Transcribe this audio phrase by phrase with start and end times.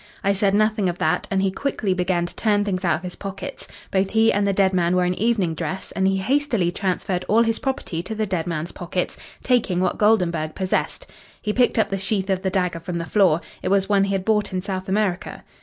[0.23, 3.13] I said nothing of that, and he quickly began to turn things out of his
[3.15, 3.67] pockets.
[3.91, 7.43] Both he and the dead man were in evening dress, and he hastily transferred all
[7.43, 11.05] his property to the dead man's pockets, taking what Goldenburg possessed.
[11.39, 13.41] He picked up the sheath of the dagger from the floor.
[13.61, 15.43] It was one he had bought in South America.